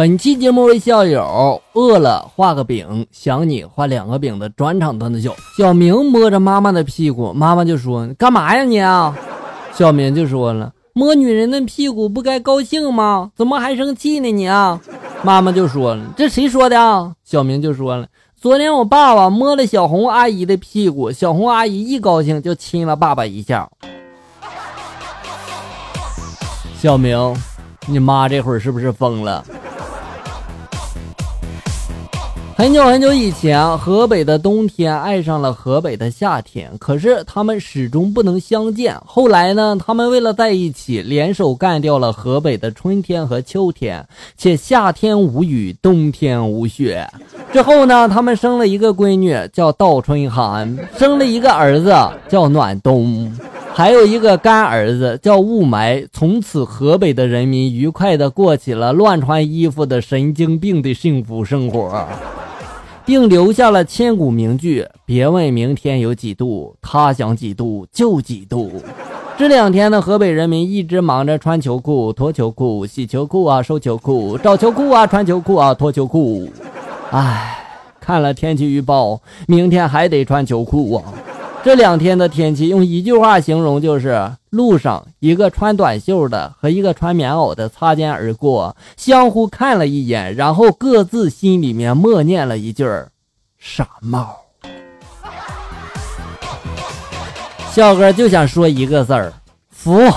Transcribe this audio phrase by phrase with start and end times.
[0.00, 5.36] 本期节目为校友饿了画个饼，想你画两个饼的专场段子秀。
[5.58, 9.14] 小明摸着妈妈的屁股，妈妈就说：“干嘛呀你啊？”
[9.76, 13.30] 小明就说了：“摸女人的屁股不该高兴吗？
[13.36, 14.80] 怎么还生气呢你啊？”
[15.22, 18.06] 妈妈就说了：“这谁说的啊？”小明就说了
[18.40, 23.68] ：“昨天我爸爸摸了小红阿姨的屁股，小红阿姨一高兴就亲了爸爸一下。”
[26.80, 27.36] 小明，
[27.86, 29.44] 你妈这会儿是不是疯了？
[32.60, 38.94] 很久很久以前，河北的冬天爱上了河北的夏天，可是他们始终不能相见。
[39.06, 44.06] 后来呢，他们为了在一起，联手干掉了河北的春天和秋天，
[44.36, 47.08] 且夏天无雨，冬天无雪。
[47.50, 50.68] 之后呢，他们生了一个闺女，叫倒春寒；
[50.98, 51.96] 生了一个儿子，
[52.28, 53.26] 叫暖冬；
[53.72, 56.06] 还有一个干儿子，叫雾霾。
[56.12, 62.06] 从此，河北的人民愉快地过起了乱穿衣服的神经病的幸福生活。
[63.04, 68.70] 并留下了千古名句：“别问明天有几度，他想几度就几度。”
[69.38, 76.46] 这两天呢，河北人民一直忙着穿秋裤、脱秋裤、洗秋裤啊、收秋裤、找秋裤啊、穿秋裤啊、脱秋裤。
[77.10, 77.56] 唉，
[77.98, 81.04] 看了天气预报，明天还得穿秋裤啊。
[81.62, 92.84] 这两天的天气用一句话形容就是：路上一个穿短袖的和一个穿棉袄的擦肩而过，相互看了一眼，然后各自心里面默念了一句
[93.60, 94.34] “傻帽”。
[97.70, 99.30] 笑哥就想说一个字儿：
[99.68, 100.10] 服。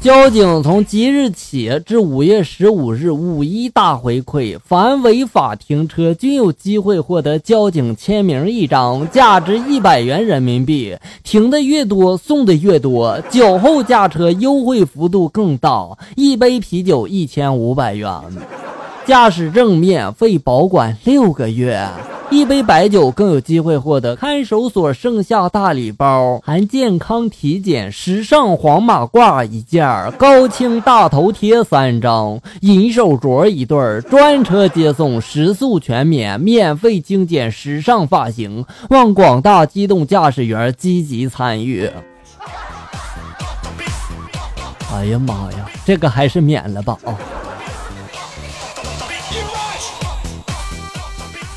[0.00, 10.96] 交警从即日起至五月十五日五一大回馈，凡违法停车均有机会获得交警签名一张，价值一百元人民币。
[11.22, 13.20] 停的越多，送的越多。
[13.28, 18.10] 酒后驾车优惠幅度更大，一杯啤酒一千五百元，
[19.06, 21.88] 驾驶证免费保管六个月。
[22.30, 41.90] 一杯白酒更有机会获得看守所盛夏大礼包，含健康体检、时尚黄马褂一件、高清大头贴三张、银手镯一对、专车接送、食宿全免、免费精简时尚发型，望广大机动驾驶员积极参与。
[44.94, 47.18] 哎呀妈呀，这个还是免了吧啊！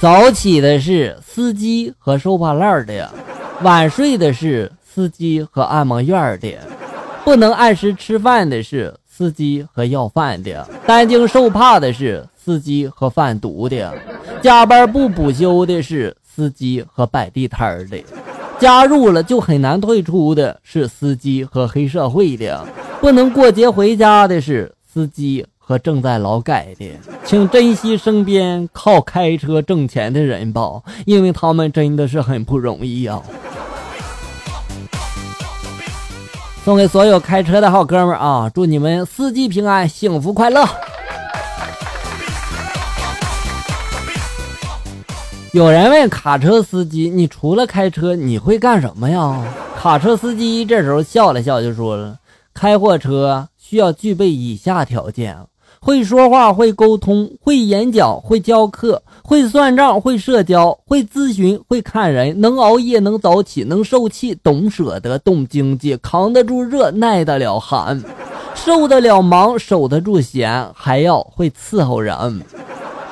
[0.00, 3.10] 早起的是司机和收破烂的，
[3.62, 6.56] 晚睡的是司机和按摩院的，
[7.24, 13.92] 不能按时吃饭的是司机和要饭的，担惊受怕的是司机和贩毒的，
[14.40, 18.00] 加班不补休的是司机和摆地摊的，
[18.60, 22.64] 加入了就很难退出的是司机和黑社会的，
[23.00, 25.44] 不能过节回家的是司机。
[25.68, 26.90] 和正在劳改的，
[27.26, 33.20] 请珍惜身边靠开车挣钱的人吧，因为他们真的是很不容易啊！
[36.64, 40.66] 送给所有开车的好哥们啊，祝你们四季平安，幸福快乐！
[45.52, 49.44] 有人问卡车司机：“你除了开车，你会干什么呀？”
[49.76, 52.16] 卡车司机这时候笑了笑，就说了
[52.54, 55.36] ：“开货车需要具备以下条件。”
[55.80, 68.02] 会说话，会沟通，会演讲，会教课，会算账，会社交，会咨询，会看人，能熬夜，能早起，能受气，懂舍得，懂经济，扛得住热，耐得了寒，
[68.54, 72.42] 受得了忙，守得住闲，还要会伺候人。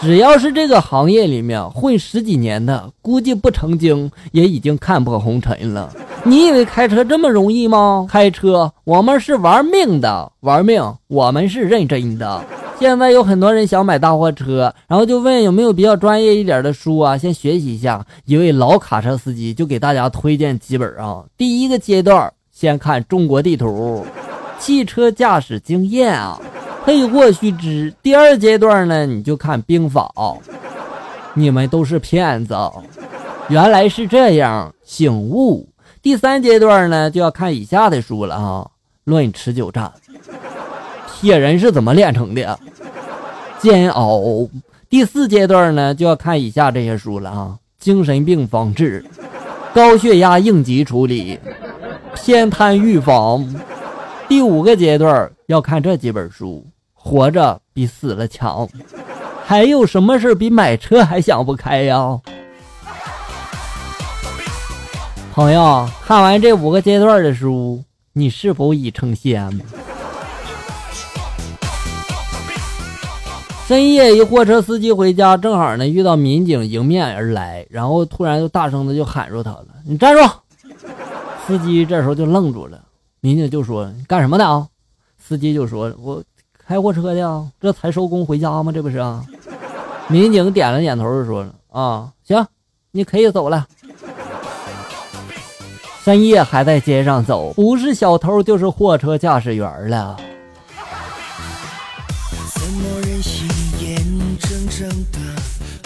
[0.00, 5.90] 只要是这个行业里面混十几年的，估计不成精也已经看破红尘了。
[6.26, 8.06] 你以为开车这么容易吗？
[8.08, 12.42] 开车我们是玩命的，玩命我们是认真的。
[12.78, 18.04] 现在有很多人想买大货车，然后就问有没有比较专业一点的书啊，先学习一下。
[18.24, 21.22] 一位老卡车司机就给大家推荐几本啊。
[21.36, 24.04] 第一个阶段先看中国地图，
[24.58, 26.40] 汽车驾驶经验啊。
[26.86, 27.94] 配货须知。
[28.02, 30.10] 第二阶段呢，你就看兵法。
[31.34, 32.56] 你们都是骗子，
[33.48, 35.66] 原来是这样，醒悟。
[36.04, 38.66] 第三阶段呢，就要看以下的书了啊，
[39.04, 39.90] 《论持久战》，
[41.10, 42.60] 铁人是怎么炼成的？
[43.58, 44.20] 煎熬。
[44.90, 49.02] 第四阶段呢，就要看以下这些书了啊，《精神病防治》，
[49.74, 51.38] 高血压应急处理，
[52.14, 53.42] 偏瘫预防。
[54.28, 56.62] 第五个阶段要看这几本书。
[56.92, 58.68] 活着比死了强，
[59.46, 62.20] 还有什么事比买车还想不开呀？
[65.34, 67.82] 朋友，看完这五个阶段的书，
[68.12, 69.50] 你是否已成仙？
[73.66, 79.66] 深夜，一货车司机回家，正好呢，遇到民警迎面而来，然后突然就大声的就喊住他了。
[79.84, 80.22] 你站住！
[81.48, 82.80] 司机这时候就愣住了，
[83.18, 84.68] 民警就说：「你干什么的啊？」
[85.18, 86.22] 司机就说：「我
[86.64, 89.24] 开货车的啊，这才收工回家吗？」这不是啊。
[90.06, 92.46] 民警点了点头，就说：「啊，行，
[92.92, 93.66] 你可以走了。」
[96.04, 100.18] 深夜还在街上走，不是小偷就是货车驾驶员了。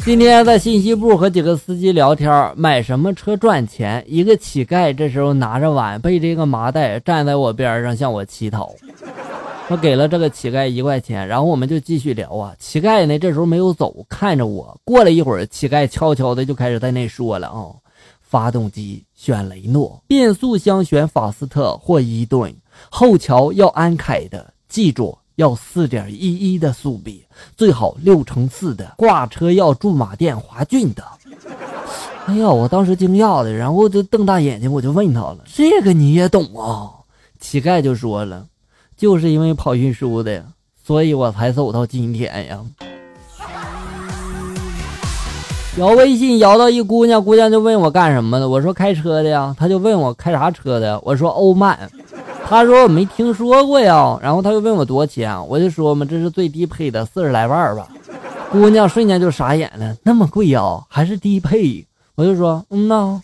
[0.05, 4.03] 今天在信息部和几个司机聊天，买什么车赚钱？
[4.09, 8.75] 一个乞丐这时候拿着碗，背着一个麻袋，站在我边上向我乞讨。
[9.69, 12.53] 我给了这个乞丐一块钱，然后我们就继续聊啊。
[12.59, 14.77] 乞丐呢这时候没有走，看着我。
[14.83, 17.71] 过了一会儿，乞丐悄悄的就开始在那说了啊：
[18.29, 22.55] 发动机选雷诺，变速箱选法斯特或伊顿，
[22.91, 25.17] 后桥要安凯的，记住。
[25.37, 27.25] 要四点一一的速比，
[27.57, 31.05] 最好六乘四的挂车要驻马店华骏的。
[32.27, 36.91] 哎呀，我当时惊讶的，然后就瞪大眼睛，我就问他了：“这个你也懂啊？”
[37.39, 38.49] 乞丐就说了
[38.99, 40.45] ：“就是因为跑运输的，
[40.85, 42.61] 所以我才走到今天呀。”
[45.79, 49.55] 摇微信摇到一姑娘，姑娘就问我干什么的，我说开车的呀。
[49.57, 51.79] 她就问我开啥车的，我说欧曼。
[52.49, 57.87] 她说我没听说过呀，然后她又问我多少钱，我就说嘛，这是最低配的，四十来万吧。
[58.51, 61.87] 姑娘瞬间就傻眼了，那么贵呀，还是低配？
[62.17, 63.21] 我就说，嗯呐。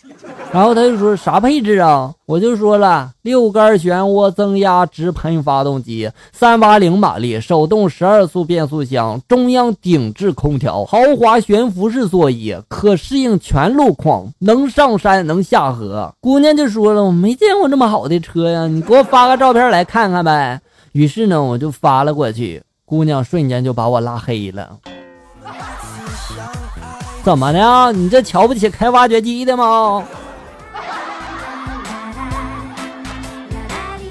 [0.54, 2.14] 然后他就说啥配置啊？
[2.26, 16.14] 我就说了六杆漩涡增压直喷发动机，三八零马力，手动十二速变速箱，中央顶置空调，豪华悬浮式座椅，可适应全路况，能上山能下河。
[16.20, 20.60] 姑娘就说了，我没见过这么好的车呀，你给我发个照片来看看呗。
[20.92, 24.78] 于是呢，我就发了过去，姑娘瞬间就把我拉黑了。
[27.24, 27.92] 怎么的？
[27.92, 30.04] 你这瞧不起开挖掘机的吗？